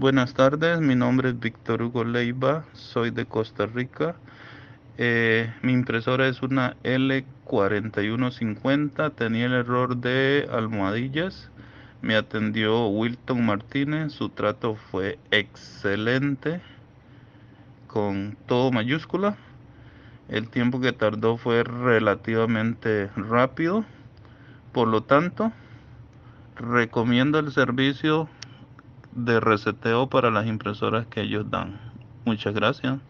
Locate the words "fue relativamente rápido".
21.36-23.84